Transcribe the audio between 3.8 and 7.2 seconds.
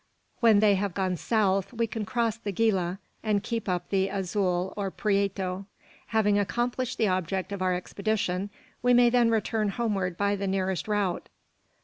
the Azul or Prieto. Having accomplished the